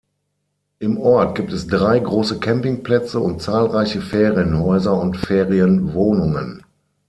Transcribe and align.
Im 0.79 0.97
Ort 0.97 1.35
gibt 1.35 1.51
es 1.53 1.67
drei 1.67 1.99
große 1.99 2.39
Campingplätze 2.39 3.19
und 3.19 3.39
zahlreiche 3.39 4.01
Ferienhäuser 4.01 4.99
und 4.99 5.15
Ferienwohnungen. 5.15 6.65